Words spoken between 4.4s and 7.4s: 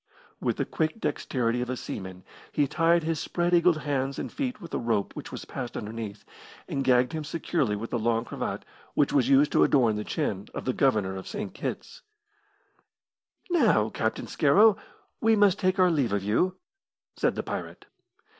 with a rope which was passed underneath, and gagged him